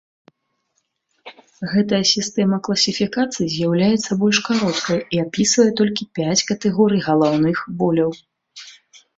Гэтая 1.73 1.99
сістэма 2.13 2.57
класіфікацыі 2.67 3.47
з'яўляецца 3.57 4.11
больш 4.23 4.37
кароткай 4.47 4.99
і 5.19 5.21
апісвае 5.25 5.69
толькі 5.83 6.11
пяць 6.21 6.39
катэгорый 6.49 7.01
галаўных 7.11 7.57
боляў. 7.85 8.11